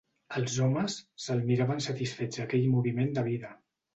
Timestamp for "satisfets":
1.87-2.43